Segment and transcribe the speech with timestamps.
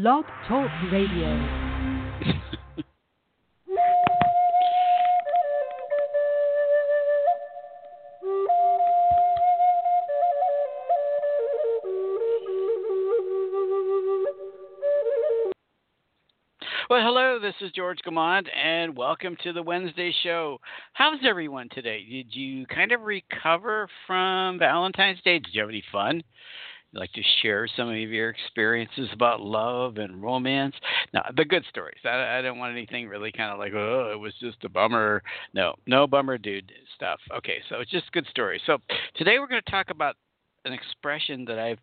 [0.00, 1.26] Blog Talk Radio.
[16.88, 20.60] Well, hello, this is George Gamond, and welcome to the Wednesday show.
[20.92, 22.06] How's everyone today?
[22.08, 25.40] Did you kind of recover from Valentine's Day?
[25.40, 26.22] Did you have any fun?
[26.94, 30.74] Like to share some of your experiences about love and romance?
[31.12, 31.98] Now, the good stories.
[32.04, 35.22] I, I don't want anything really kind of like, oh, it was just a bummer.
[35.52, 37.20] No, no bummer, dude stuff.
[37.36, 38.62] Okay, so it's just good stories.
[38.66, 38.78] So
[39.16, 40.16] today we're going to talk about
[40.64, 41.78] an expression that I've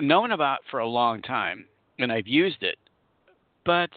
[0.00, 1.66] known about for a long time,
[1.98, 2.78] and I've used it
[3.66, 3.90] but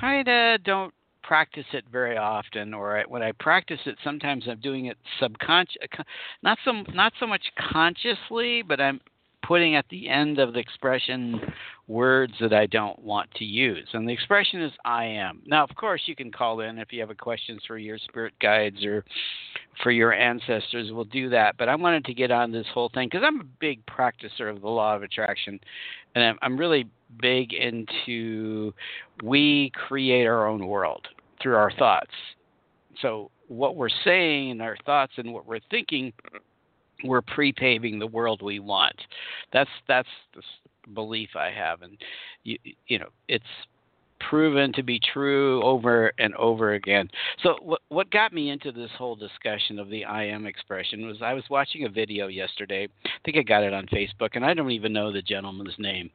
[0.00, 0.92] kind of don't
[1.22, 5.76] practice it very often or when I practice it sometimes I'm doing it subconscious
[6.42, 7.42] not so not so much
[7.72, 9.00] consciously but I'm
[9.46, 11.40] putting at the end of the expression
[11.86, 13.86] words that I don't want to use.
[13.92, 15.42] And the expression is I am.
[15.46, 18.84] Now, of course, you can call in if you have questions for your spirit guides
[18.84, 19.04] or
[19.82, 20.90] for your ancestors.
[20.90, 21.56] We'll do that.
[21.58, 24.62] But I wanted to get on this whole thing because I'm a big practicer of
[24.62, 25.60] the law of attraction.
[26.14, 26.86] And I'm, I'm really
[27.20, 28.72] big into
[29.22, 31.06] we create our own world
[31.42, 32.10] through our thoughts.
[33.02, 36.14] So, what we're saying in our thoughts and what we're thinking
[37.02, 38.96] we're pre-paving the world we want.
[39.52, 40.42] That's that's the
[40.92, 41.96] belief I have, and
[42.44, 43.44] you you know it's
[44.28, 47.08] proven to be true over and over again.
[47.42, 51.18] So what what got me into this whole discussion of the I am expression was
[51.22, 52.88] I was watching a video yesterday.
[53.04, 56.10] I think I got it on Facebook, and I don't even know the gentleman's name.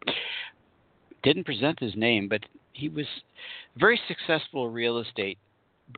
[1.24, 2.42] Didn't present his name, but
[2.74, 3.06] he was
[3.78, 5.38] very successful real estate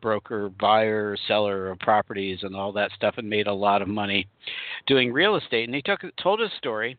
[0.00, 4.26] broker, buyer, seller of properties and all that stuff and made a lot of money
[4.86, 5.68] doing real estate.
[5.68, 6.96] And he took told his story,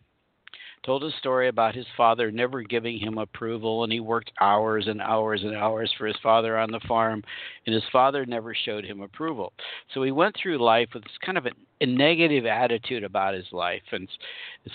[0.85, 5.01] told his story about his father never giving him approval and he worked hours and
[5.01, 7.23] hours and hours for his father on the farm
[7.65, 9.53] and his father never showed him approval.
[9.93, 11.51] So he went through life with kind of a,
[11.81, 14.07] a negative attitude about his life and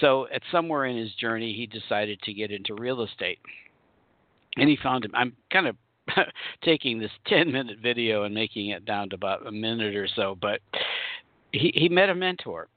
[0.00, 3.38] so at somewhere in his journey he decided to get into real estate.
[4.56, 5.76] And he found him I'm kind of
[6.64, 10.36] taking this 10 minute video and making it down to about a minute or so.
[10.40, 10.60] But
[11.52, 12.68] he, he met a mentor,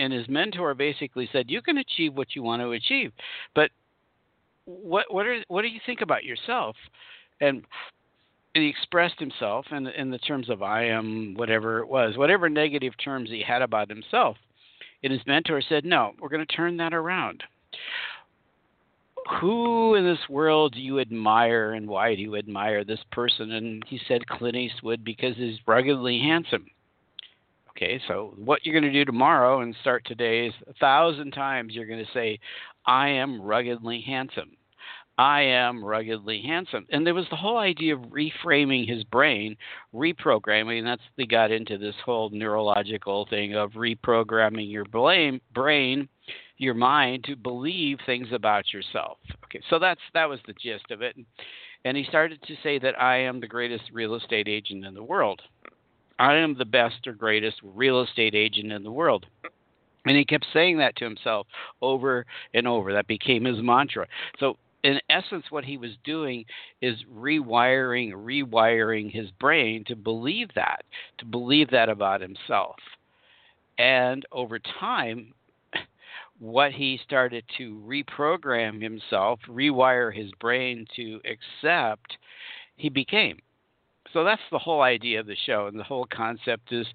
[0.00, 3.12] and his mentor basically said, "You can achieve what you want to achieve,
[3.54, 3.70] but
[4.64, 6.76] what what are what do you think about yourself?"
[7.40, 7.64] And
[8.54, 12.94] he expressed himself in in the terms of I am whatever it was, whatever negative
[13.02, 14.36] terms he had about himself.
[15.02, 17.44] And his mentor said, "No, we're going to turn that around
[19.40, 23.52] who in this world do you admire and why do you admire this person?
[23.52, 26.66] And he said Clint Eastwood because he's ruggedly handsome.
[27.70, 31.72] Okay, so what you're going to do tomorrow and start today is a thousand times
[31.74, 32.38] you're going to say,
[32.86, 34.56] I am ruggedly handsome.
[35.18, 36.86] I am ruggedly handsome.
[36.90, 39.56] And there was the whole idea of reframing his brain,
[39.94, 40.82] reprogramming.
[40.82, 46.08] That's they got into this whole neurological thing of reprogramming your brain, brain
[46.56, 49.18] your mind to believe things about yourself.
[49.44, 51.16] Okay, so that's that was the gist of it.
[51.84, 55.02] And he started to say that I am the greatest real estate agent in the
[55.02, 55.42] world.
[56.20, 59.24] I am the best or greatest real estate agent in the world.
[60.04, 61.46] And he kept saying that to himself
[61.80, 62.92] over and over.
[62.92, 64.06] That became his mantra.
[64.38, 66.44] So in essence, what he was doing
[66.82, 70.84] is rewiring, rewiring his brain to believe that,
[71.18, 72.76] to believe that about himself.
[73.78, 75.32] And over time,
[76.38, 82.18] what he started to reprogram himself, rewire his brain to accept,
[82.76, 83.38] he became.
[84.12, 85.66] So that's the whole idea of the show.
[85.66, 86.86] And the whole concept is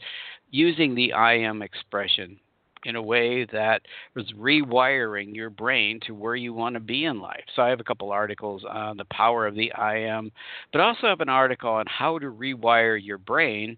[0.51, 2.39] using the I am expression
[2.85, 3.81] in a way that
[4.15, 7.43] is rewiring your brain to where you want to be in life.
[7.55, 10.31] So I have a couple articles on the power of the I am,
[10.71, 13.75] but also have an article on how to rewire your brain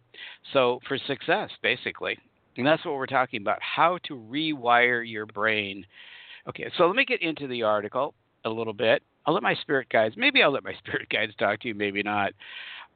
[0.54, 2.20] so for success basically.
[2.58, 5.86] And that's what we're talking about how to rewire your brain.
[6.50, 8.14] Okay, so let me get into the article
[8.46, 9.04] a little bit.
[9.26, 12.04] I'll let my spirit guides, maybe I'll let my spirit guides talk to you, maybe
[12.04, 12.34] not.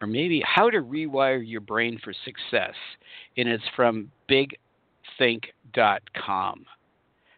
[0.01, 2.75] Or maybe how to rewire your brain for success.
[3.37, 4.11] And it's from
[5.19, 6.65] bigthink.com.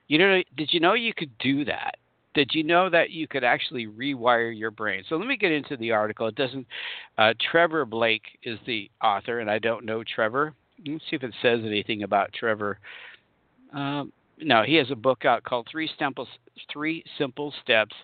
[0.07, 1.95] You know, did you know you could do that?
[2.33, 5.03] Did you know that you could actually rewire your brain?
[5.07, 6.27] So let me get into the article.
[6.27, 6.65] It doesn't.
[7.17, 10.53] Uh, Trevor Blake is the author, and I don't know Trevor.
[10.85, 12.79] Let's see if it says anything about Trevor.
[13.71, 16.27] Um, no, he has a book out called Three Simple
[16.71, 17.95] Three Simple Steps: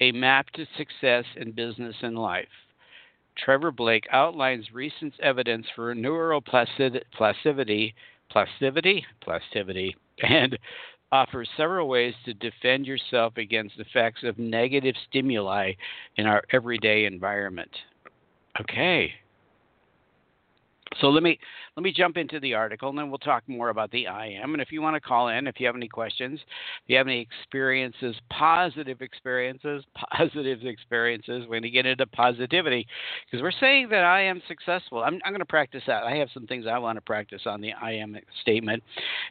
[0.00, 2.46] A Map to Success in Business and Life.
[3.36, 7.92] Trevor Blake outlines recent evidence for neuroplasticity,
[8.30, 10.58] plasticity, plasticity, and
[11.12, 15.72] offers several ways to defend yourself against effects of negative stimuli
[16.16, 17.70] in our everyday environment.
[18.60, 19.12] Okay.
[21.00, 21.38] So let me
[21.76, 24.54] let me jump into the article, and then we'll talk more about the I am.
[24.54, 27.06] And if you want to call in, if you have any questions, if you have
[27.06, 29.84] any experiences, positive experiences,
[30.16, 32.86] positive experiences, we're going to get into positivity
[33.26, 35.02] because we're saying that I am successful.
[35.02, 36.04] I'm, I'm going to practice that.
[36.04, 38.82] I have some things I want to practice on the I am statement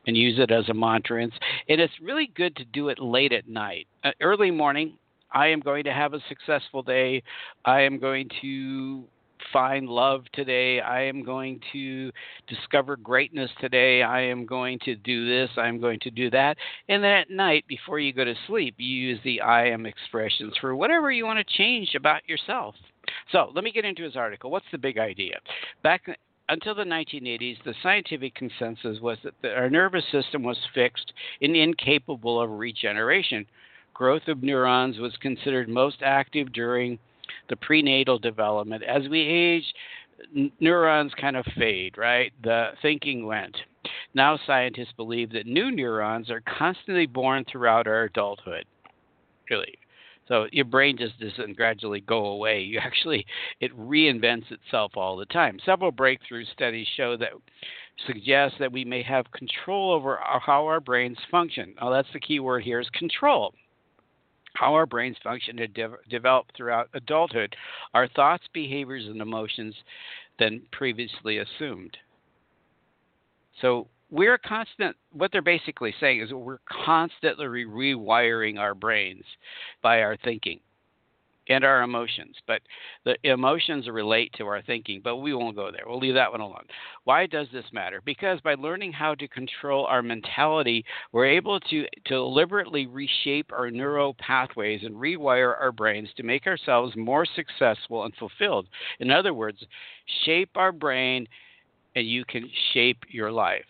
[0.08, 1.24] and use it as a mantra.
[1.24, 1.32] And
[1.68, 4.98] it's really good to do it late at night, uh, early morning.
[5.32, 7.24] I am going to have a successful day.
[7.66, 9.04] I am going to
[9.52, 10.80] find love today.
[10.80, 12.12] I am going to
[12.48, 14.04] discover greatness today.
[14.04, 15.50] I am going to do this.
[15.58, 16.58] I am going to do that.
[16.90, 20.54] And then at night, before you go to sleep, you use the I am expressions
[20.60, 22.76] for whatever you want to change about yourself.
[23.32, 24.52] So let me get into his article.
[24.52, 25.40] What's the big idea?
[25.84, 26.08] Back
[26.50, 31.56] until the 1980s, the scientific consensus was that the, our nervous system was fixed and
[31.56, 33.46] incapable of regeneration.
[33.94, 37.00] Growth of neurons was considered most active during
[37.50, 38.84] the prenatal development.
[38.84, 39.74] As we age,
[40.36, 42.32] n- neurons kind of fade, right?
[42.44, 43.56] The thinking went.
[44.14, 48.66] Now scientists believe that new neurons are constantly born throughout our adulthood.
[49.50, 49.78] Really.
[50.28, 52.62] So your brain just doesn't gradually go away.
[52.62, 53.26] You actually
[53.60, 55.60] it reinvents itself all the time.
[55.66, 57.32] Several breakthrough studies show that
[58.08, 61.76] suggest that we may have control over how our brains function.
[61.80, 63.54] Now that's the key word here is control
[64.54, 67.56] how our brains function and de- develop throughout adulthood,
[67.94, 69.76] our thoughts, behaviors, and emotions
[70.40, 71.98] than previously assumed.
[73.62, 74.96] So we're constant.
[75.12, 79.26] What they're basically saying is we're constantly rewiring our brains
[79.82, 80.60] by our thinking
[81.50, 82.36] and our emotions.
[82.48, 82.62] But
[83.06, 85.84] the emotions relate to our thinking, but we won't go there.
[85.86, 86.66] We'll leave that one alone.
[87.04, 88.02] Why does this matter?
[88.06, 93.70] Because by learning how to control our mentality, we're able to, to deliberately reshape our
[93.70, 98.68] neural pathways and rewire our brains to make ourselves more successful and fulfilled.
[99.00, 99.60] In other words,
[100.26, 101.28] shape our brain
[101.96, 103.66] and you can shape your life.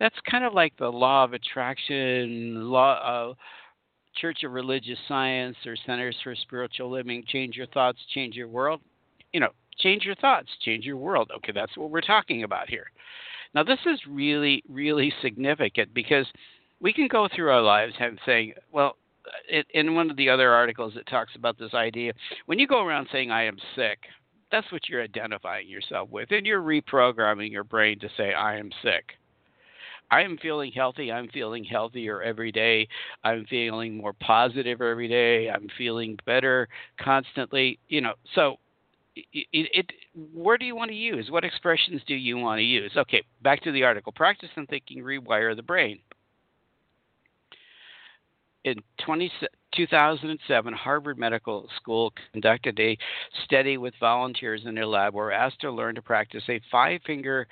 [0.00, 3.30] That's kind of like the law of attraction, law.
[3.30, 3.34] Uh,
[4.20, 8.80] Church of Religious Science or Centers for Spiritual Living, change your thoughts, change your world.
[9.32, 11.30] You know, change your thoughts, change your world.
[11.36, 12.86] Okay, that's what we're talking about here.
[13.54, 16.26] Now, this is really, really significant because
[16.80, 18.96] we can go through our lives and saying, well,
[19.48, 22.12] it, in one of the other articles, it talks about this idea.
[22.46, 23.98] When you go around saying, I am sick,
[24.50, 28.70] that's what you're identifying yourself with, and you're reprogramming your brain to say, I am
[28.82, 29.12] sick.
[30.12, 31.10] I am feeling healthy.
[31.10, 32.86] I'm feeling healthier every day.
[33.24, 35.48] I'm feeling more positive every day.
[35.48, 36.68] I'm feeling better
[37.00, 37.78] constantly.
[37.88, 38.56] You know, so
[39.16, 39.86] it, it,
[40.34, 41.30] where do you want to use?
[41.30, 42.92] What expressions do you want to use?
[42.94, 44.12] Okay, back to the article.
[44.12, 45.98] Practice and thinking rewire the brain.
[48.64, 49.32] In 20,
[49.74, 52.96] 2007, Harvard Medical School conducted a
[53.44, 57.48] study with volunteers in their lab where asked to learn to practice a five finger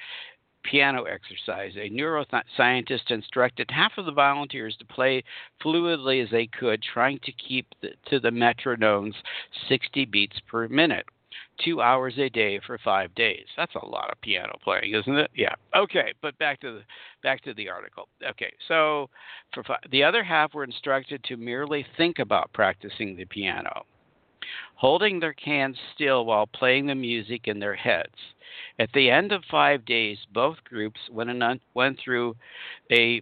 [0.62, 1.72] piano exercise.
[1.76, 5.22] A neuroscientist instructed half of the volunteers to play
[5.62, 9.14] fluidly as they could, trying to keep the, to the metronome's
[9.68, 11.06] 60 beats per minute.
[11.64, 13.44] Two hours a day for five days.
[13.56, 15.30] That's a lot of piano playing, isn't it?
[15.34, 15.54] Yeah.
[15.76, 16.80] Okay, but back to the
[17.22, 18.08] back to the article.
[18.28, 19.10] Okay, so
[19.52, 23.84] for the other half were instructed to merely think about practicing the piano
[24.80, 28.14] holding their cans still while playing the music in their heads.
[28.78, 32.34] At the end of five days, both groups went, on, went through
[32.90, 33.20] a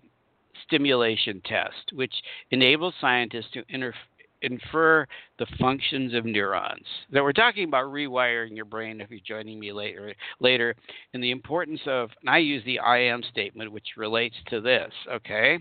[0.65, 2.15] stimulation test, which
[2.53, 3.93] enabled scientists to inter,
[4.41, 5.05] infer
[5.41, 6.87] the functions of neurons.
[7.13, 10.77] That we're talking about rewiring your brain if you're joining me later later
[11.13, 14.93] and the importance of and I use the I am statement which relates to this,
[15.13, 15.59] okay?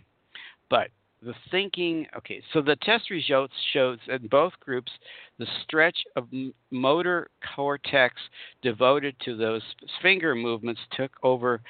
[0.70, 0.90] But
[1.24, 4.92] the thinking okay so the test results shows in both groups
[5.40, 6.28] the stretch of
[6.72, 8.16] motor cortex
[8.62, 9.64] devoted to those
[10.02, 11.62] finger movements took over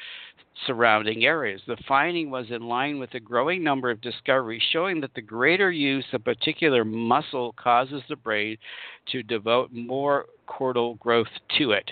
[0.65, 1.61] surrounding areas.
[1.67, 5.71] The finding was in line with a growing number of discoveries showing that the greater
[5.71, 8.57] use of a particular muscle causes the brain
[9.11, 11.27] to devote more cortical growth
[11.57, 11.91] to it.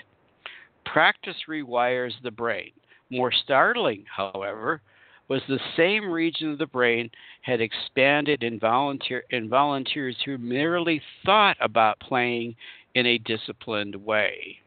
[0.84, 2.72] Practice rewires the brain.
[3.10, 4.80] More startling however
[5.28, 7.10] was the same region of the brain
[7.42, 12.54] had expanded in, volunteer, in volunteers who merely thought about playing
[12.94, 14.58] in a disciplined way.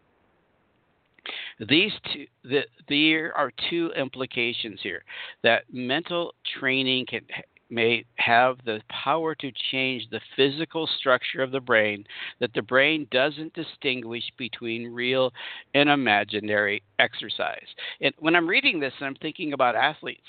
[1.59, 5.03] These two, the, there are two implications here
[5.43, 7.21] that mental training can
[7.69, 12.03] may have the power to change the physical structure of the brain,
[12.39, 15.31] that the brain doesn't distinguish between real
[15.75, 17.67] and imaginary exercise.
[18.01, 20.21] And when I'm reading this, I'm thinking about athletes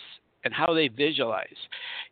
[0.44, 1.56] and how they visualize.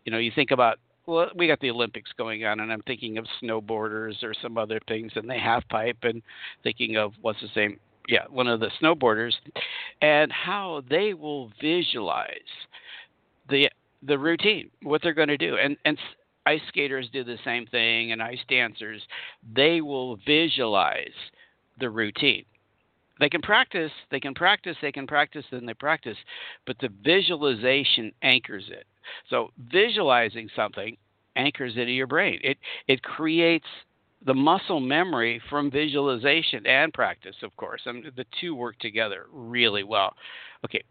[0.05, 3.17] You know, you think about well, we got the Olympics going on, and I'm thinking
[3.17, 6.23] of snowboarders or some other things, and they half pipe, and
[6.63, 9.33] thinking of what's the same, yeah, one of the snowboarders,
[10.03, 12.31] and how they will visualize
[13.49, 13.71] the
[14.07, 15.99] the routine, what they're going to do, and and
[16.45, 19.03] ice skaters do the same thing, and ice dancers,
[19.55, 21.09] they will visualize
[21.81, 22.45] the routine.
[23.21, 26.17] They can practice, they can practice, they can practice, and they practice,
[26.67, 28.87] but the visualization anchors it.
[29.31, 30.97] So visualizing something
[31.37, 32.41] anchors it in your brain.
[32.43, 33.67] It it creates
[34.27, 37.83] the muscle memory from visualization and practice, of course.
[37.87, 40.15] I mean, the two work together really well.
[40.65, 40.83] Okay,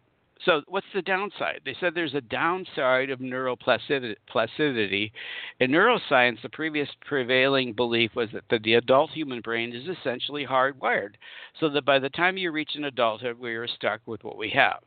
[0.45, 1.61] so what's the downside?
[1.65, 5.11] They said there's a downside of neuroplasticity.
[5.59, 11.15] In neuroscience, the previous prevailing belief was that the adult human brain is essentially hardwired,
[11.59, 14.49] so that by the time you reach an adulthood, we are stuck with what we
[14.49, 14.79] have.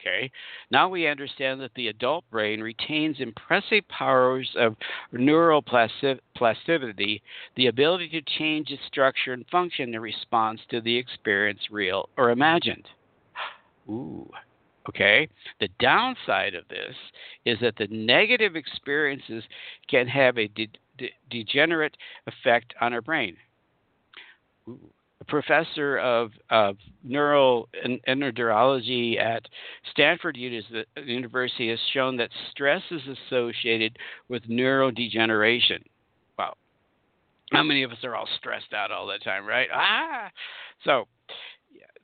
[0.00, 0.30] Okay.
[0.70, 4.76] Now we understand that the adult brain retains impressive powers of
[5.12, 7.20] neuroplasticity,
[7.56, 12.30] the ability to change its structure and function in response to the experience, real or
[12.30, 12.86] imagined.
[13.88, 14.30] Ooh,
[14.88, 15.28] Okay?
[15.60, 16.94] The downside of this
[17.44, 19.44] is that the negative experiences
[19.88, 23.36] can have a de- de- degenerate effect on our brain.
[24.68, 29.42] A professor of, of neural and neurology at
[29.90, 35.82] Stanford University has shown that stress is associated with neurodegeneration.
[36.38, 36.54] Wow.
[37.52, 39.68] How many of us are all stressed out all the time, right?
[39.74, 40.30] Ah!
[40.84, 41.08] So,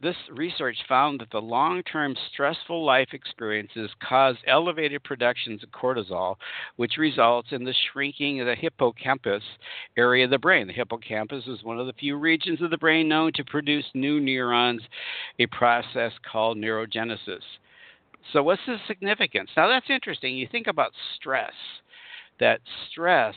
[0.04, 6.36] this research found that the long term stressful life experiences cause elevated productions of cortisol,
[6.76, 9.42] which results in the shrinking of the hippocampus
[9.96, 10.66] area of the brain.
[10.66, 14.20] The hippocampus is one of the few regions of the brain known to produce new
[14.20, 14.82] neurons,
[15.38, 17.42] a process called neurogenesis.
[18.32, 19.50] So, what's the significance?
[19.56, 20.36] Now, that's interesting.
[20.36, 21.52] You think about stress,
[22.40, 23.34] that stress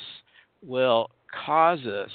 [0.61, 1.09] will
[1.45, 2.11] cause us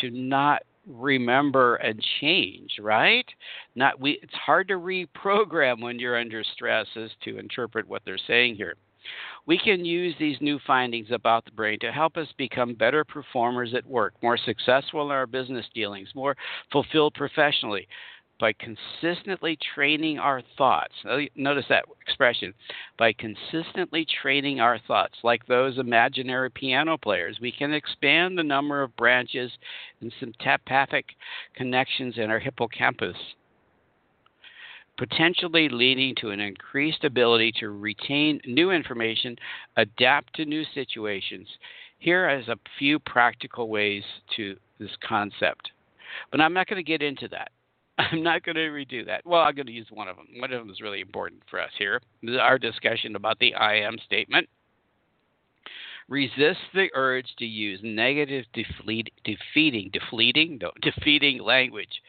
[0.00, 3.26] to not remember and change, right?
[3.74, 8.18] Not we it's hard to reprogram when you're under stress as to interpret what they're
[8.26, 8.76] saying here.
[9.46, 13.74] We can use these new findings about the brain to help us become better performers
[13.74, 16.36] at work, more successful in our business dealings, more
[16.70, 17.88] fulfilled professionally,
[18.42, 20.94] by consistently training our thoughts.
[21.08, 22.52] Oh, notice that expression.
[22.98, 28.82] By consistently training our thoughts, like those imaginary piano players, we can expand the number
[28.82, 29.52] of branches
[30.00, 31.04] and sympathetic
[31.54, 33.16] connections in our hippocampus,
[34.98, 39.36] potentially leading to an increased ability to retain new information,
[39.76, 41.46] adapt to new situations.
[42.00, 44.02] Here is a few practical ways
[44.34, 45.70] to this concept.
[46.32, 47.52] But I'm not going to get into that.
[48.10, 49.24] I'm not going to redo that.
[49.24, 50.26] Well, I'm going to use one of them.
[50.38, 52.00] One of them is really important for us here.
[52.40, 54.48] Our discussion about the I am statement.
[56.08, 62.02] Resist the urge to use negative, defeat, defeating, defeating, no, defeating language.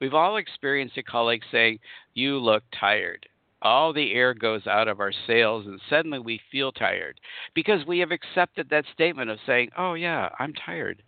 [0.00, 1.80] We've all experienced a colleague saying,
[2.14, 3.26] "You look tired."
[3.62, 7.18] All the air goes out of our sails, and suddenly we feel tired
[7.54, 11.02] because we have accepted that statement of saying, "Oh yeah, I'm tired."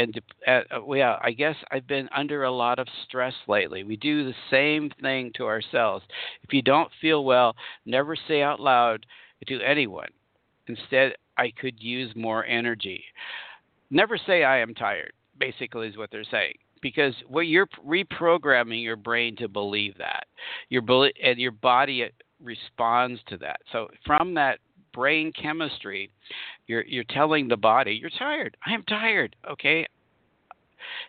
[0.00, 3.84] And uh, yeah, I guess I've been under a lot of stress lately.
[3.84, 6.04] We do the same thing to ourselves.
[6.42, 7.54] If you don't feel well,
[7.84, 9.04] never say out loud
[9.46, 10.08] to anyone.
[10.68, 13.04] Instead, I could use more energy.
[13.90, 15.12] Never say I am tired.
[15.38, 20.24] Basically, is what they're saying because what you're reprogramming your brain to believe that
[20.70, 20.82] your
[21.22, 22.10] and your body
[22.42, 23.60] responds to that.
[23.70, 24.60] So from that
[24.92, 26.10] brain chemistry,
[26.66, 28.56] you're you're telling the body you're tired.
[28.66, 29.36] I am tired.
[29.50, 29.86] Okay.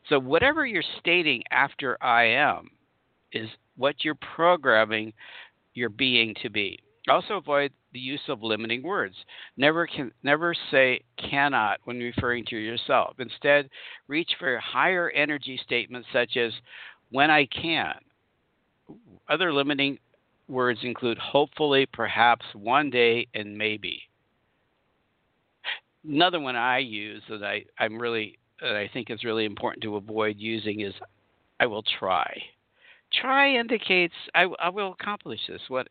[0.10, 2.70] So whatever you're stating after I am
[3.32, 5.14] is what you're programming
[5.74, 6.80] your being to be.
[7.10, 9.16] Also avoid the use of limiting words.
[9.58, 13.16] Never can never say cannot when referring to yourself.
[13.20, 13.70] Instead,
[14.08, 16.54] reach for higher energy statements such as
[17.10, 17.96] when I can.
[19.30, 19.98] Other limiting
[20.48, 24.02] words include hopefully, perhaps, one day, and maybe.
[26.08, 29.96] Another one I use that I, I'm really that I think is really important to
[29.96, 30.94] avoid using is
[31.60, 32.42] I will try.
[33.20, 35.62] Try indicates I, I will accomplish this.
[35.68, 35.88] What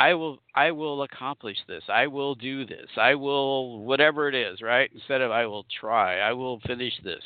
[0.00, 1.82] I will I will accomplish this.
[1.88, 2.88] I will do this.
[2.96, 4.90] I will whatever it is, right?
[4.94, 6.20] Instead of I will try.
[6.20, 7.22] I will finish this.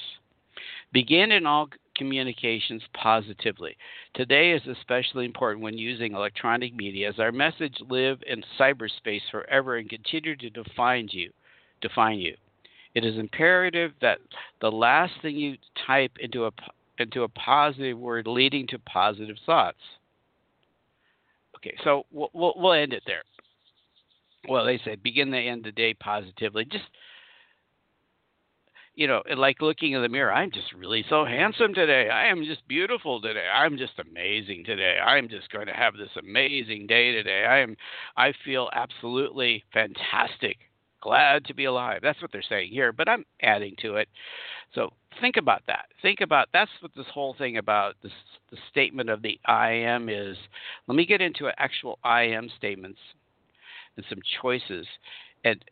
[0.92, 3.76] Begin in all communications positively.
[4.15, 9.76] Today is especially important when using electronic media as our message live in cyberspace forever
[9.76, 11.31] and continue to define you.
[11.81, 12.37] Define you.
[12.95, 14.19] It is imperative that
[14.61, 16.53] the last thing you type into a
[16.99, 19.76] into a positive word leading to positive thoughts.
[21.57, 23.23] Okay, so we'll, we'll end it there.
[24.49, 26.65] well, they say begin the end of the day positively.
[26.65, 26.85] Just
[28.97, 32.09] you know, like looking in the mirror, I'm just really so handsome today.
[32.09, 33.45] I am just beautiful today.
[33.55, 34.97] I'm just amazing today.
[34.99, 37.45] I'm just going to have this amazing day today.
[37.45, 37.76] I am
[38.17, 40.57] I feel absolutely fantastic.
[41.03, 42.00] Glad to be alive.
[42.03, 44.09] That's what they're saying here, but I'm adding to it.
[44.75, 45.87] So think about that.
[46.00, 48.12] Think about that's what this whole thing about this
[48.50, 50.38] the statement of the I am is.
[50.88, 52.99] Let me get into actual I am statements
[53.99, 54.87] and some choices
[55.45, 55.62] and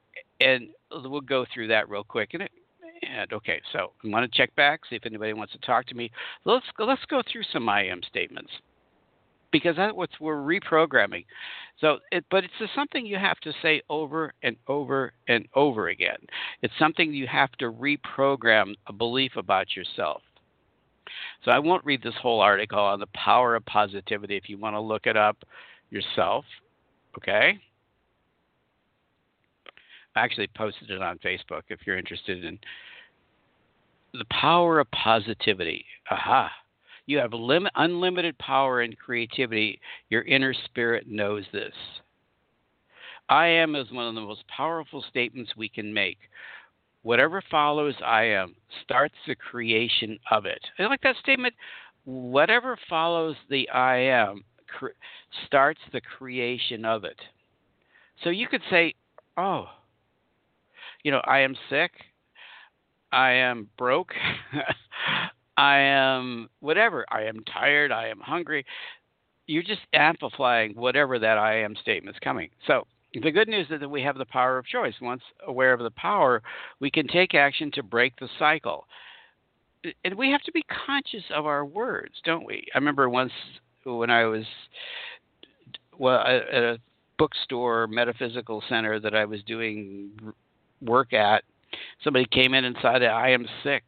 [0.41, 2.35] and we'll go through that real quick.
[2.35, 2.53] And it,
[3.15, 5.95] and okay, so I want to check back, see if anybody wants to talk to
[5.95, 6.11] me.
[6.45, 8.51] Let's go, let's go through some I am statements
[9.53, 11.25] because that's what we're reprogramming.
[11.81, 16.17] So, it, but it's something you have to say over and over and over again.
[16.63, 20.23] It's something you have to reprogram a belief about yourself.
[21.45, 24.75] So I won't read this whole article on the power of positivity if you want
[24.75, 25.37] to look it up
[25.91, 26.45] yourself.
[27.17, 27.61] Okay?
[30.17, 32.59] I actually posted it on Facebook if you're interested in
[34.15, 35.85] the power of positivity.
[36.11, 36.51] Aha.
[37.07, 39.81] You have lim- unlimited power and creativity.
[40.09, 41.75] Your inner spirit knows this.
[43.29, 46.19] I am is one of the most powerful statements we can make.
[47.03, 50.61] Whatever follows I am starts the creation of it.
[50.79, 51.55] I like that statement.
[52.05, 54.89] Whatever follows the I am cre-
[55.47, 57.21] starts the creation of it.
[58.23, 58.95] So you could say,
[59.37, 59.67] oh,
[61.03, 61.93] you know, I am sick.
[63.15, 64.13] I am broke.
[65.57, 67.07] I am whatever.
[67.11, 67.93] I am tired.
[67.93, 68.67] I am hungry.
[69.47, 72.51] You're just amplifying whatever that I am statement is coming.
[72.67, 72.87] So
[73.23, 74.95] the good news is that we have the power of choice.
[75.01, 76.43] Once aware of the power,
[76.81, 78.85] we can take action to break the cycle.
[80.05, 82.67] And we have to be conscious of our words, don't we?
[82.75, 83.33] I remember once
[83.85, 84.45] when I was
[85.97, 86.79] well at a
[87.17, 90.11] bookstore metaphysical center that I was doing
[90.81, 91.45] work at,
[92.03, 93.83] somebody came in and said, that I am sick.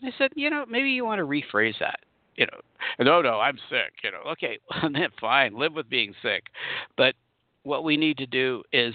[0.00, 2.00] And I said, you know, maybe you want to rephrase that.
[2.36, 3.92] You know, no, no, I'm sick.
[4.02, 6.44] You know, okay, then fine, live with being sick.
[6.96, 7.14] But
[7.62, 8.94] what we need to do is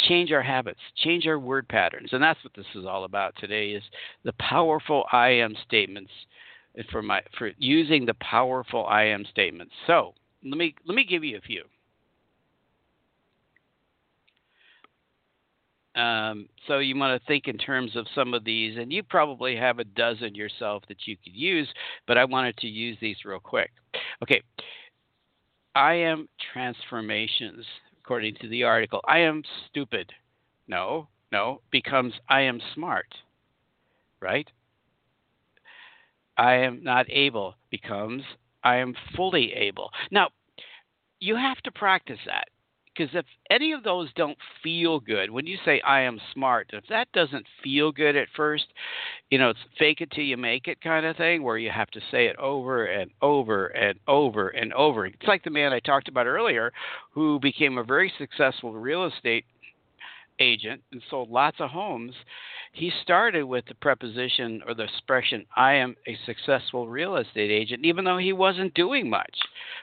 [0.00, 3.70] change our habits, change our word patterns, and that's what this is all about today.
[3.70, 3.82] Is
[4.24, 6.10] the powerful I am statements
[6.90, 9.72] for my for using the powerful I am statements.
[9.86, 11.64] So let me let me give you a few.
[15.94, 19.56] Um, so you want to think in terms of some of these, and you probably
[19.56, 21.68] have a dozen yourself that you could use,
[22.06, 23.70] but I wanted to use these real quick.
[24.22, 24.42] Okay,
[25.74, 27.64] I am transformations,
[28.02, 29.00] according to the article.
[29.06, 30.12] I am stupid.
[30.66, 33.06] No, no, becomes I am smart,
[34.20, 34.48] right?
[36.36, 38.22] I am not able becomes
[38.64, 39.90] I am fully able.
[40.10, 40.30] Now,
[41.20, 42.48] you have to practice that
[42.94, 46.84] because if any of those don't feel good, when you say I am smart, if
[46.88, 48.66] that doesn't feel good at first,
[49.30, 51.90] you know, it's fake it till you make it kind of thing where you have
[51.92, 55.06] to say it over and over and over and over.
[55.06, 56.72] It's like the man I talked about earlier
[57.12, 59.44] who became a very successful real estate
[60.38, 62.14] agent and sold lots of homes.
[62.72, 67.84] He started with the preposition or the expression, I am a successful real estate agent,
[67.84, 69.36] even though he wasn't doing much.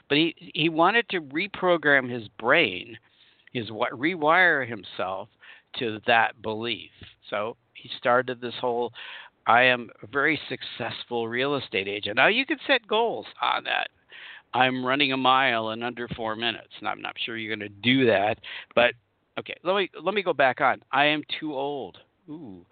[0.08, 2.98] But he, he wanted to reprogram his brain,
[3.52, 5.28] his what rewire himself
[5.78, 6.90] to that belief.
[7.30, 8.92] So he started this whole
[9.46, 12.16] I am a very successful real estate agent.
[12.16, 13.88] Now you can set goals on that.
[14.54, 16.68] I'm running a mile in under four minutes.
[16.78, 18.38] And I'm not sure you're going to do that,
[18.74, 18.92] but
[19.38, 20.82] Okay, let me let me go back on.
[20.92, 21.98] I am too old.
[22.28, 22.64] Ooh,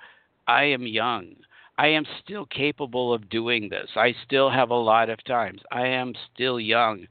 [0.47, 1.35] I am young.
[1.79, 3.89] I am still capable of doing this.
[3.97, 5.63] I still have a lot of times.
[5.73, 7.07] I am still young.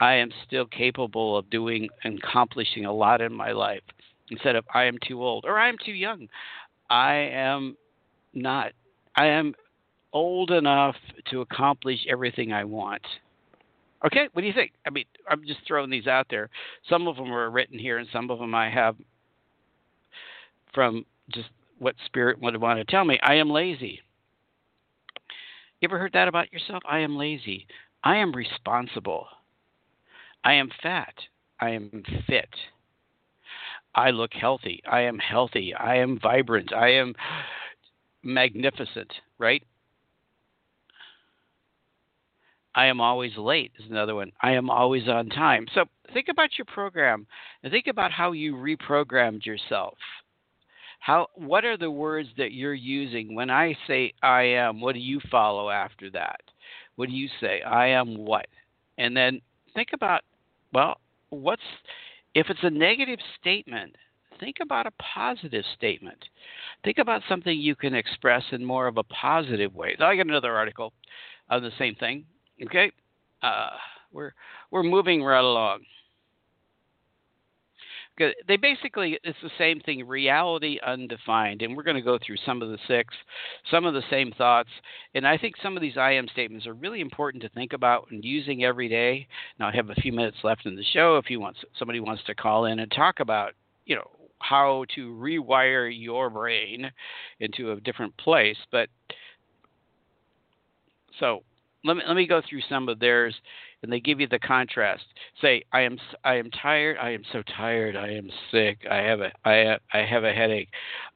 [0.00, 3.82] I am still capable of doing and accomplishing a lot in my life.
[4.30, 6.28] Instead of I am too old or I am too young.
[6.88, 7.76] I am
[8.32, 8.72] not.
[9.16, 9.54] I am
[10.12, 10.96] old enough
[11.30, 13.02] to accomplish everything I want.
[14.04, 14.72] Okay, what do you think?
[14.86, 16.50] I mean, I'm just throwing these out there.
[16.88, 18.96] Some of them are written here, and some of them I have
[20.74, 23.18] from just what Spirit would want to tell me.
[23.22, 24.00] I am lazy.
[25.80, 26.82] You ever heard that about yourself?
[26.88, 27.66] I am lazy.
[28.04, 29.26] I am responsible.
[30.44, 31.14] I am fat.
[31.60, 32.48] I am fit.
[33.94, 34.82] I look healthy.
[34.90, 35.74] I am healthy.
[35.74, 36.72] I am vibrant.
[36.72, 37.14] I am
[38.22, 39.62] magnificent, right?
[42.74, 44.32] I am always late is another one.
[44.40, 45.66] I am always on time.
[45.74, 47.26] So think about your program
[47.62, 49.98] and think about how you reprogrammed yourself.
[51.00, 54.80] How what are the words that you're using when I say I am?
[54.80, 56.40] What do you follow after that?
[56.96, 57.60] What do you say?
[57.62, 58.46] I am what?
[58.98, 59.40] And then
[59.74, 60.22] think about
[60.72, 60.98] well,
[61.30, 61.62] what's
[62.34, 63.96] If it's a negative statement,
[64.40, 66.24] think about a positive statement.
[66.84, 69.94] Think about something you can express in more of a positive way.
[70.00, 70.92] I got another article
[71.50, 72.24] on the same thing.
[72.60, 72.92] Okay,
[73.42, 73.70] uh,
[74.12, 74.32] we're
[74.70, 75.80] we're moving right along.
[78.46, 82.60] They basically it's the same thing reality undefined and we're going to go through some
[82.62, 83.14] of the six
[83.70, 84.68] some of the same thoughts
[85.14, 88.06] and i think some of these i am statements are really important to think about
[88.10, 89.26] and using every day.
[89.58, 92.22] Now i have a few minutes left in the show if you want somebody wants
[92.24, 93.54] to call in and talk about
[93.86, 96.90] you know how to rewire your brain
[97.40, 98.88] into a different place but
[101.18, 101.42] so
[101.84, 103.34] let me let me go through some of theirs
[103.82, 105.04] and they give you the contrast.
[105.40, 106.96] Say, I am I am tired.
[106.98, 107.96] I am so tired.
[107.96, 108.78] I am sick.
[108.90, 110.68] I have a I have, I have a headache.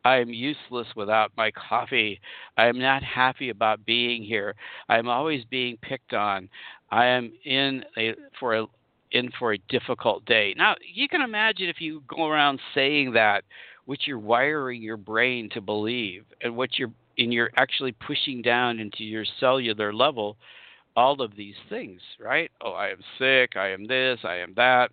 [0.04, 2.20] I am useless without my coffee.
[2.56, 4.54] I am not happy about being here.
[4.88, 6.48] I am always being picked on.
[6.90, 8.66] I am in a for a
[9.12, 10.54] in for a difficult day.
[10.56, 13.44] Now, you can imagine if you go around saying that,
[13.84, 18.78] what you're wiring your brain to believe, and what you're and you're actually pushing down
[18.78, 20.36] into your cellular level
[20.96, 22.50] all of these things, right?
[22.60, 24.90] Oh, I am sick, I am this, I am that.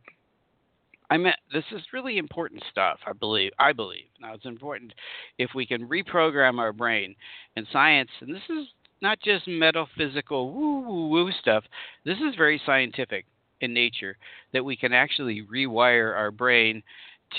[1.09, 2.99] I mean, this is really important stuff.
[3.05, 3.51] I believe.
[3.59, 4.05] I believe.
[4.19, 4.93] Now, it's important
[5.37, 7.15] if we can reprogram our brain
[7.55, 8.09] and science.
[8.21, 8.67] And this is
[9.01, 11.65] not just metaphysical woo woo woo stuff.
[12.03, 13.25] This is very scientific
[13.61, 14.17] in nature
[14.53, 16.81] that we can actually rewire our brain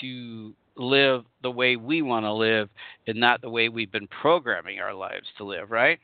[0.00, 2.68] to live the way we want to live
[3.06, 5.70] and not the way we've been programming our lives to live.
[5.70, 5.98] Right?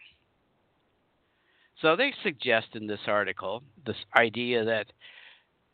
[1.80, 4.86] So they suggest in this article this idea that,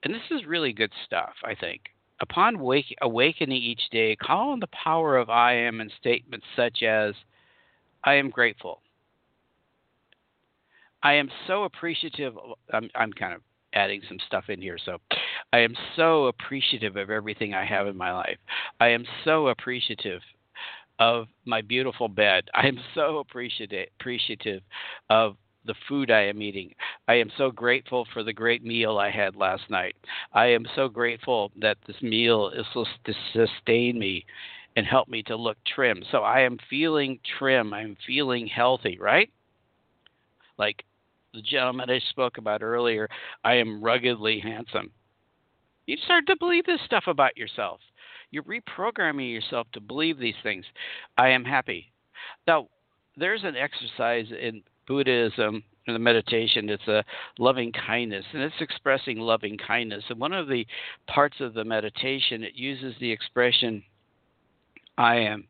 [0.02, 1.82] and this is really good stuff, I think.
[2.20, 6.82] Upon wake, awakening each day, call on the power of I am in statements such
[6.82, 7.14] as,
[8.04, 8.80] I am grateful.
[11.02, 12.34] I am so appreciative.
[12.72, 13.42] I'm, I'm kind of
[13.74, 14.78] adding some stuff in here.
[14.82, 14.98] So
[15.52, 18.38] I am so appreciative of everything I have in my life.
[18.80, 20.20] I am so appreciative
[20.98, 22.44] of my beautiful bed.
[22.54, 24.62] I am so appreciative
[25.10, 26.72] of the food I am eating.
[27.08, 29.96] I am so grateful for the great meal I had last night.
[30.32, 34.24] I am so grateful that this meal is to sustain me
[34.76, 36.02] and help me to look trim.
[36.12, 37.72] So I am feeling trim.
[37.72, 39.30] I'm feeling healthy, right?
[40.58, 40.84] Like
[41.34, 43.08] the gentleman I spoke about earlier,
[43.42, 44.92] I am ruggedly handsome.
[45.86, 47.80] You start to believe this stuff about yourself.
[48.30, 50.64] You're reprogramming yourself to believe these things.
[51.16, 51.92] I am happy.
[52.46, 52.68] Now,
[53.16, 57.04] there's an exercise in Buddhism and the meditation, it's a
[57.38, 60.04] loving kindness, and it's expressing loving kindness.
[60.08, 60.66] And one of the
[61.06, 63.84] parts of the meditation, it uses the expression,
[64.98, 65.46] "I am,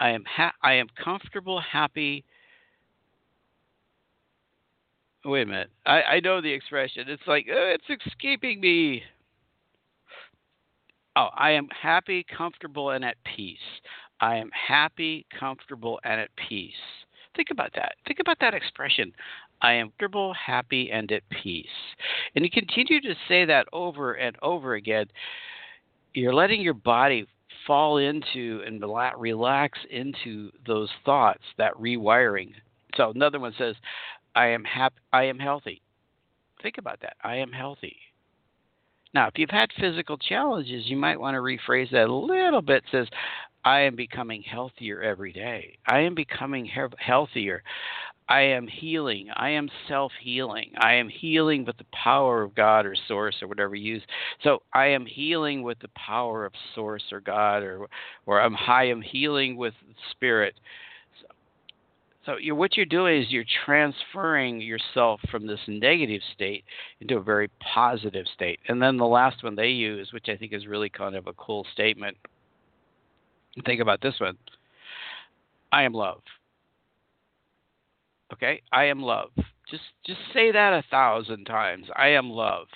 [0.00, 2.24] I am, ha- I am comfortable, happy."
[5.24, 7.08] Wait a minute, I, I know the expression.
[7.08, 9.04] It's like oh, it's escaping me.
[11.16, 13.58] Oh, I am happy, comfortable, and at peace.
[14.20, 16.72] I am happy, comfortable, and at peace.
[17.36, 17.94] Think about that.
[18.06, 19.12] Think about that expression.
[19.62, 21.66] I am comfortable, happy, and at peace.
[22.34, 25.06] And you continue to say that over and over again.
[26.14, 27.26] You're letting your body
[27.66, 28.82] fall into and
[29.16, 32.52] relax into those thoughts, that rewiring.
[32.96, 33.76] So another one says,
[34.34, 34.96] "I am happy.
[35.12, 35.80] I am healthy."
[36.62, 37.16] Think about that.
[37.22, 37.96] I am healthy.
[39.14, 42.78] Now, if you've had physical challenges, you might want to rephrase that a little bit.
[42.78, 43.08] It says,
[43.64, 45.78] I am becoming healthier every day.
[45.86, 47.62] I am becoming he- healthier.
[48.28, 49.28] I am healing.
[49.36, 50.72] I am self healing.
[50.78, 54.02] I am healing with the power of God or Source or whatever you use.
[54.42, 57.86] So I am healing with the power of Source or God or
[58.26, 59.74] or I'm high, I am healing with
[60.10, 60.54] Spirit.
[62.26, 66.64] So, you're, what you're doing is you're transferring yourself from this negative state
[67.00, 68.60] into a very positive state.
[68.68, 71.34] And then the last one they use, which I think is really kind of a
[71.34, 72.16] cool statement
[73.64, 74.36] Think about this one.
[75.72, 76.22] I am love.
[78.32, 78.62] Okay?
[78.72, 79.30] I am love.
[79.70, 81.86] Just just say that a thousand times.
[81.96, 82.66] I am love.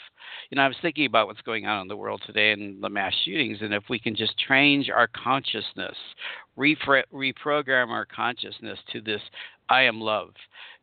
[0.51, 2.89] You know, I was thinking about what's going on in the world today and the
[2.89, 5.97] mass shootings, and if we can just change our consciousness,
[6.57, 9.21] repro- reprogram our consciousness to this
[9.69, 10.31] I am love,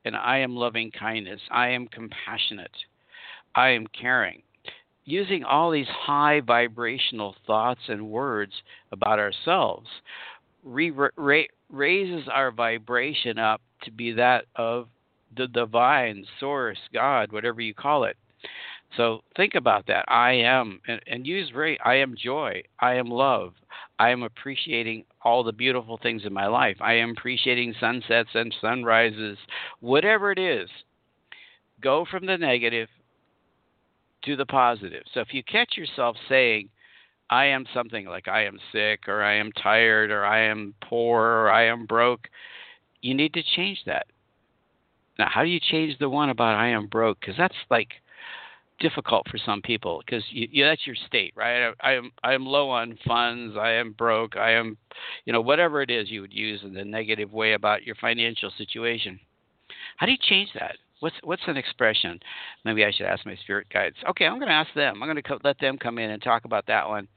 [0.03, 2.75] and I am loving kindness, I am compassionate,
[3.55, 4.43] I am caring,
[5.05, 8.53] using all these high vibrational thoughts and words
[8.91, 9.87] about ourselves
[10.63, 14.87] re- ra- raises our vibration up to be that of
[15.35, 18.17] the divine source, God, whatever you call it.
[18.97, 20.05] So think about that.
[20.07, 22.63] I am, and, and use very, I am joy.
[22.79, 23.53] I am love.
[23.99, 26.77] I am appreciating all the beautiful things in my life.
[26.81, 29.37] I am appreciating sunsets and sunrises,
[29.79, 30.69] whatever it is.
[31.81, 32.87] Go from the negative
[34.23, 35.03] to the positive.
[35.13, 36.69] So if you catch yourself saying,
[37.29, 41.21] I am something like I am sick or I am tired or I am poor
[41.21, 42.27] or I am broke,
[43.01, 44.07] you need to change that.
[45.17, 47.19] Now, how do you change the one about I am broke?
[47.19, 47.89] Because that's like
[48.79, 51.69] difficult for some people because you, you, that's your state, right?
[51.81, 53.55] I, I am I am low on funds.
[53.57, 54.35] I am broke.
[54.35, 54.77] I am,
[55.25, 58.51] you know, whatever it is you would use in the negative way about your financial
[58.57, 59.19] situation.
[59.97, 60.75] How do you change that?
[60.99, 62.19] What's what's an expression?
[62.63, 63.95] Maybe I should ask my spirit guides.
[64.09, 65.01] Okay, I'm going to ask them.
[65.01, 67.07] I'm going to let them come in and talk about that one,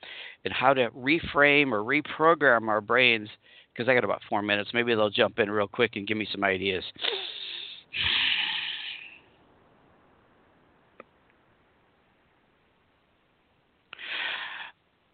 [0.45, 3.29] and how to reframe or reprogram our brains.
[3.73, 4.71] Because I got about four minutes.
[4.75, 6.83] Maybe they'll jump in real quick and give me some ideas.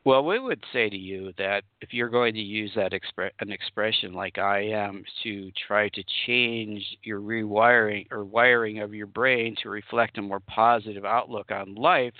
[0.05, 3.51] Well, we would say to you that if you're going to use that expre- an
[3.51, 9.57] expression like I am to try to change your rewiring or wiring of your brain
[9.62, 12.12] to reflect a more positive outlook on life,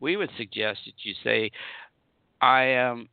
[0.00, 1.52] we would suggest that you say,
[2.40, 3.08] I am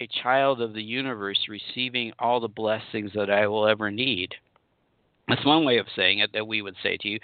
[0.00, 4.34] a child of the universe receiving all the blessings that I will ever need.
[5.28, 7.20] That's one way of saying it that we would say to you.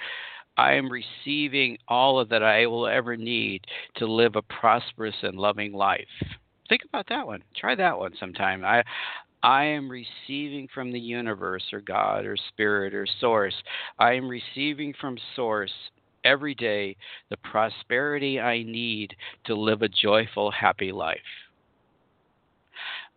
[0.58, 3.64] I am receiving all of that I will ever need
[3.96, 6.08] to live a prosperous and loving life.
[6.68, 7.44] Think about that one.
[7.56, 8.64] Try that one sometime.
[8.64, 8.82] I
[9.40, 13.54] I am receiving from the universe or God or spirit or source.
[14.00, 15.72] I am receiving from source
[16.24, 16.96] every day
[17.30, 21.18] the prosperity I need to live a joyful, happy life.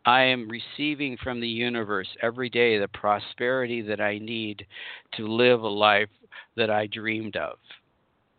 [0.05, 4.67] I am receiving from the universe every day the prosperity that I need
[5.13, 6.09] to live a life
[6.55, 7.57] that I dreamed of,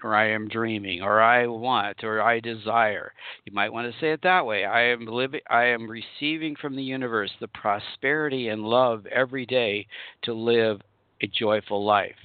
[0.03, 3.13] or I am dreaming, or I want, or I desire.
[3.45, 4.65] You might want to say it that way.
[4.65, 9.87] I am living I am receiving from the universe the prosperity and love every day
[10.23, 10.81] to live
[11.23, 12.17] a joyful life.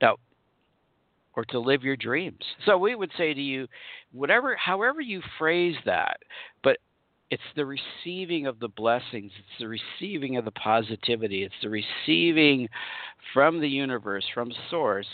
[0.00, 0.16] Now,
[1.36, 2.40] or to live your dreams.
[2.64, 3.68] So we would say to you,
[4.12, 6.16] whatever however you phrase that,
[6.62, 6.78] but
[7.30, 12.68] it's the receiving of the blessings it's the receiving of the positivity it's the receiving
[13.32, 15.06] from the universe from source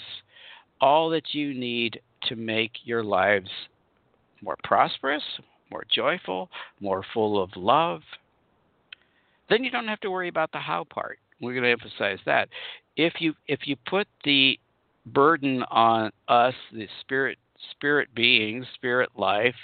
[0.81, 3.49] all that you need to make your lives
[4.43, 5.23] more prosperous
[5.73, 8.03] more joyful more full of love.
[9.49, 11.19] Then you don't have to worry about the how part.
[11.41, 12.49] We're going to emphasize that.
[12.97, 14.59] If you if you put the
[15.07, 17.39] burden on us the spirit
[17.71, 19.55] spirit beings, spirit life,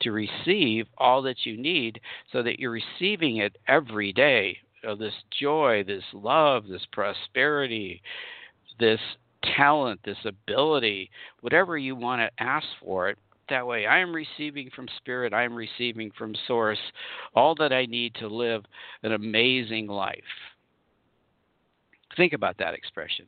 [0.00, 2.00] to receive all that you need
[2.32, 4.58] so that you're receiving it every day.
[4.82, 8.02] So this joy, this love, this prosperity,
[8.78, 9.00] this
[9.56, 14.70] talent, this ability, whatever you want to ask for it, that way I am receiving
[14.74, 16.78] from spirit, I am receiving from source
[17.34, 18.64] all that I need to live
[19.02, 20.18] an amazing life.
[22.16, 23.26] Think about that expression.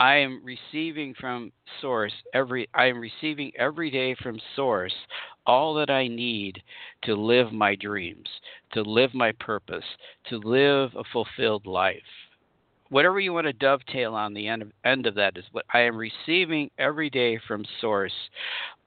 [0.00, 4.94] I am receiving from source every I am receiving every day from source
[5.44, 6.62] all that I need
[7.04, 8.28] to live my dreams,
[8.74, 9.84] to live my purpose,
[10.28, 11.96] to live a fulfilled life.
[12.90, 15.80] Whatever you want to dovetail on the end of, end of that is what I
[15.80, 18.12] am receiving every day from source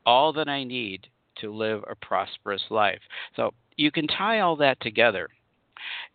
[0.05, 1.07] all that I need
[1.41, 3.01] to live a prosperous life.
[3.35, 5.27] So you can tie all that together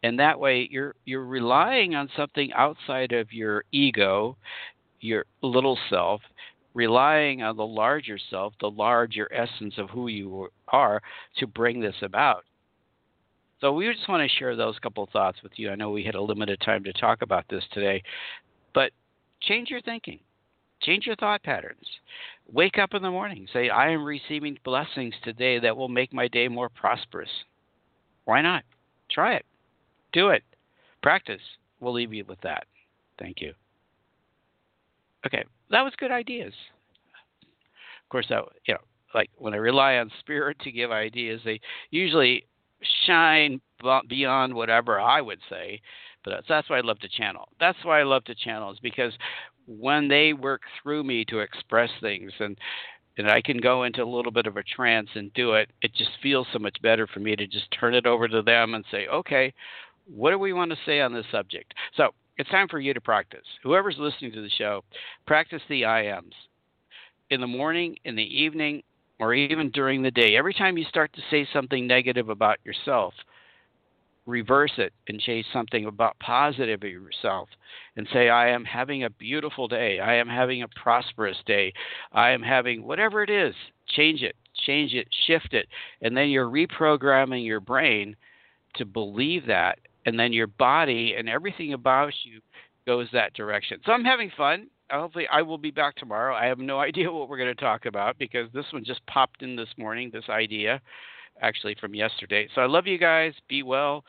[0.02, 4.36] and that way you're you're relying on something outside of your ego
[5.00, 6.20] your little self,
[6.74, 11.00] relying on the larger self, the larger essence of who you are,
[11.38, 12.44] to bring this about.
[13.60, 15.70] So we just want to share those couple thoughts with you.
[15.70, 18.02] I know we had a limited time to talk about this today,
[18.74, 18.90] but
[19.40, 20.20] change your thinking.
[20.82, 21.86] Change your thought patterns.
[22.52, 23.48] Wake up in the morning.
[23.52, 27.30] Say, I am receiving blessings today that will make my day more prosperous.
[28.26, 28.64] Why not?
[29.10, 29.46] Try it.
[30.12, 30.42] Do it.
[31.02, 31.40] Practice.
[31.80, 32.66] We'll leave you with that.
[33.18, 33.54] Thank you.
[35.26, 36.54] Okay, that was good ideas.
[38.04, 38.80] Of course, that you know,
[39.14, 41.60] like when I rely on spirit to give ideas, they
[41.90, 42.46] usually
[43.06, 43.60] shine
[44.08, 45.80] beyond whatever I would say.
[46.24, 47.48] But that's, that's why I love to channel.
[47.58, 49.12] That's why I love to channel is because
[49.66, 52.56] when they work through me to express things and
[53.18, 55.94] and I can go into a little bit of a trance and do it, it
[55.94, 58.84] just feels so much better for me to just turn it over to them and
[58.90, 59.54] say, okay,
[60.04, 61.72] what do we want to say on this subject?
[61.96, 63.44] So it's time for you to practice.
[63.62, 64.82] Whoever's listening to the show,
[65.26, 66.34] practice the I ams
[67.30, 68.82] in the morning, in the evening,
[69.18, 70.36] or even during the day.
[70.36, 73.14] Every time you start to say something negative about yourself,
[74.26, 77.48] reverse it and say something about positive of yourself
[77.96, 80.00] and say, I am having a beautiful day.
[80.00, 81.72] I am having a prosperous day.
[82.12, 83.54] I am having whatever it is.
[83.88, 85.68] Change it, change it, shift it.
[86.02, 88.16] And then you're reprogramming your brain
[88.74, 92.40] to believe that and then your body and everything about you
[92.86, 93.80] goes that direction.
[93.84, 94.68] So I'm having fun.
[94.90, 96.34] Hopefully, I will be back tomorrow.
[96.34, 99.42] I have no idea what we're going to talk about because this one just popped
[99.42, 100.80] in this morning, this idea.
[101.42, 102.48] actually from yesterday.
[102.54, 103.34] So I love you guys.
[103.48, 104.04] Be well